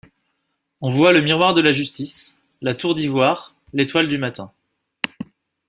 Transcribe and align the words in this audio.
On 0.81 0.89
voit 0.89 1.13
le 1.13 1.21
miror 1.21 1.53
de 1.53 1.61
la 1.61 1.71
justice, 1.73 2.41
la 2.61 2.73
tour 2.73 2.95
d'ivoire, 2.95 3.53
l'étoile 3.71 4.07
du 4.07 4.17
matin. 4.17 4.51